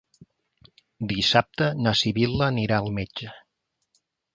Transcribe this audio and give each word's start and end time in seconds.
Dissabte 1.11 1.69
na 1.83 1.95
Sibil·la 2.03 2.51
anirà 2.57 2.83
al 2.85 2.95
metge. 3.01 3.33